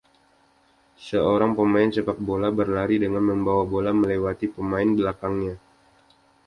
Seorang 1.07 1.51
pemain 1.57 1.89
sepak 1.95 2.17
bola 2.27 2.49
berlari 2.57 2.97
dengan 3.03 3.21
membawa 3.31 3.63
bola 3.73 3.91
melewati 3.99 4.47
pemain 4.55 4.89
belakangnya 4.97 5.55